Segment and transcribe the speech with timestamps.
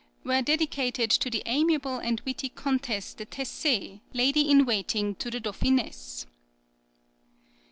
[0.23, 5.39] were dedicated to the amiable and witty Comtesse de Tessê, lady in waiting to the
[5.39, 6.25] Dauphiness.